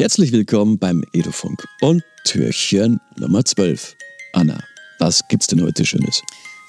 [0.00, 3.96] Herzlich willkommen beim Edufunk und Türchen Nummer 12.
[4.32, 4.58] Anna,
[4.98, 6.22] was gibt's denn heute Schönes?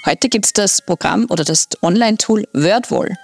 [0.05, 3.15] Heute gibt es das Programm oder das Online-Tool WordWall.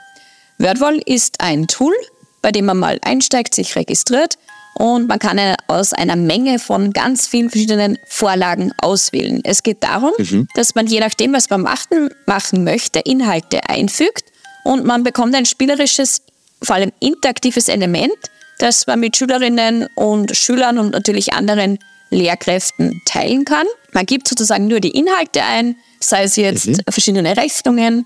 [0.59, 1.93] WordWall ist ein Tool,
[2.41, 4.37] bei dem man mal einsteigt, sich registriert
[4.75, 9.41] und man kann aus einer Menge von ganz vielen verschiedenen Vorlagen auswählen.
[9.43, 10.47] Es geht darum, mhm.
[10.55, 14.23] dass man je nachdem, was man machen, machen möchte, Inhalte einfügt
[14.63, 16.21] und man bekommt ein spielerisches,
[16.63, 18.15] vor allem interaktives Element,
[18.59, 21.79] das man mit Schülerinnen und Schülern und natürlich anderen
[22.09, 23.67] Lehrkräften teilen kann.
[23.91, 26.77] Man gibt sozusagen nur die Inhalte ein, sei es jetzt mhm.
[26.89, 28.05] verschiedene Rechnungen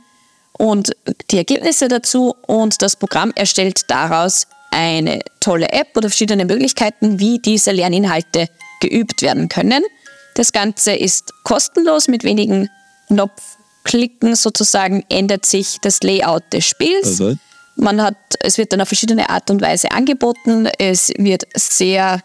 [0.54, 0.92] und
[1.30, 7.40] die Ergebnisse dazu und das Programm erstellt daraus eine tolle App oder verschiedene Möglichkeiten, wie
[7.40, 8.48] diese Lerninhalte
[8.80, 9.84] geübt werden können.
[10.36, 12.70] Das Ganze ist kostenlos mit wenigen
[13.08, 17.22] Knopfklicken sozusagen ändert sich das Layout des Spiels.
[17.22, 17.36] Also.
[17.82, 20.70] Man hat, es wird dann auf verschiedene Art und Weise angeboten.
[20.78, 22.22] Es wird sehr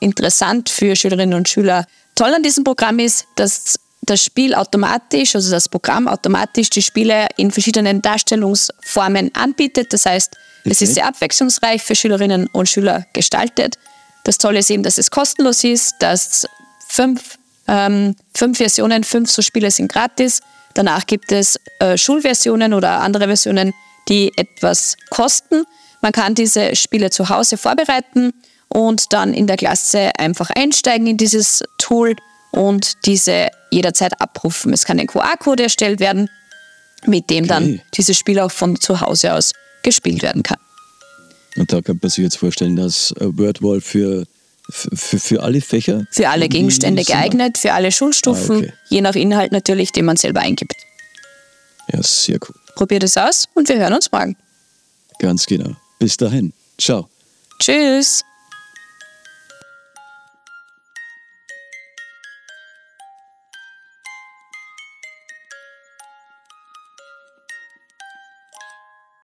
[0.00, 1.84] interessant für Schülerinnen und Schüler.
[2.14, 7.26] Toll an diesem Programm ist, dass das Spiel automatisch, also das Programm automatisch die Spiele
[7.36, 9.92] in verschiedenen Darstellungsformen anbietet.
[9.92, 10.70] Das heißt, okay.
[10.70, 13.76] es ist sehr abwechslungsreich für Schülerinnen und Schüler gestaltet.
[14.24, 16.46] Das Tolle ist eben, dass es kostenlos ist, dass
[16.88, 17.36] fünf,
[17.68, 20.40] ähm, fünf Versionen, fünf so Spiele sind gratis.
[20.72, 23.74] Danach gibt es äh, Schulversionen oder andere Versionen,
[24.08, 25.64] die etwas kosten.
[26.02, 28.32] Man kann diese Spiele zu Hause vorbereiten
[28.68, 32.14] und dann in der Klasse einfach einsteigen in dieses Tool
[32.52, 34.72] und diese jederzeit abrufen.
[34.72, 36.28] Es kann ein QR-Code erstellt werden,
[37.06, 37.48] mit dem okay.
[37.48, 40.58] dann dieses Spiel auch von zu Hause aus gespielt werden kann.
[41.56, 44.26] Und da kann man sich jetzt vorstellen, dass WordWall für,
[44.70, 46.06] für, für alle Fächer?
[46.10, 48.72] Für alle Gegenstände geeignet, für alle Schulstufen, ah, okay.
[48.88, 50.74] je nach Inhalt natürlich, den man selber eingibt.
[51.92, 52.56] Ja, sehr cool.
[52.76, 54.36] Probiert es aus und wir hören uns morgen.
[55.18, 55.74] Ganz genau.
[55.98, 56.52] Bis dahin.
[56.78, 57.08] Ciao.
[57.58, 58.22] Tschüss.